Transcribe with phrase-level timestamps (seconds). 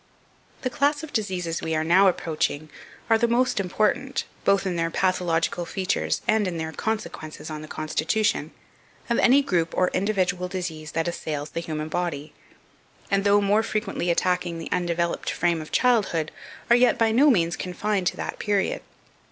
[0.63, 2.69] The class of diseases we are now approaching
[3.07, 7.67] are the most important, both in their pathological features and in their consequences on the
[7.67, 8.49] constitution,
[9.11, 12.33] of any group or individual disease that assails the human body;
[13.11, 16.31] and though more frequently attacking the undeveloped frame of childhood,
[16.71, 18.81] are yet by no means confined to that period.